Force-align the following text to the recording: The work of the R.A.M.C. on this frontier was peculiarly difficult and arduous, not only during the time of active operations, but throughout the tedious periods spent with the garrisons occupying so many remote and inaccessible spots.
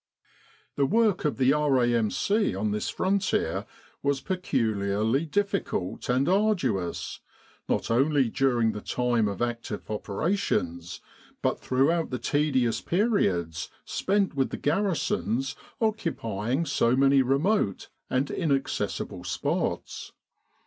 The 0.77 0.87
work 0.87 1.25
of 1.25 1.37
the 1.37 1.53
R.A.M.C. 1.53 2.55
on 2.55 2.71
this 2.71 2.89
frontier 2.89 3.67
was 4.01 4.19
peculiarly 4.19 5.27
difficult 5.27 6.09
and 6.09 6.27
arduous, 6.27 7.19
not 7.69 7.91
only 7.91 8.27
during 8.31 8.71
the 8.71 8.81
time 8.81 9.27
of 9.27 9.43
active 9.43 9.91
operations, 9.91 11.01
but 11.43 11.59
throughout 11.59 12.09
the 12.09 12.17
tedious 12.17 12.81
periods 12.81 13.69
spent 13.85 14.33
with 14.33 14.49
the 14.49 14.57
garrisons 14.57 15.55
occupying 15.79 16.65
so 16.65 16.95
many 16.95 17.21
remote 17.21 17.89
and 18.09 18.31
inaccessible 18.31 19.23
spots. 19.23 20.13